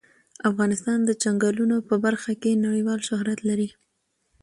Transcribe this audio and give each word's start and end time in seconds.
افغانستان 0.49 0.99
د 1.05 1.11
چنګلونه 1.21 1.75
په 1.89 1.95
برخه 2.05 2.31
کې 2.41 2.61
نړیوال 2.65 2.99
شهرت 3.07 3.39
لري. 3.49 3.69